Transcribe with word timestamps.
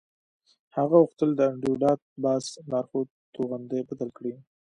هغه 0.75 0.95
غوښتل 1.01 1.29
د 1.35 1.41
انډریو 1.49 1.79
ډاټ 1.83 1.99
باس 2.23 2.45
لارښود 2.71 3.07
توغندی 3.33 3.81
بدل 3.89 4.09
کړي 4.17 4.33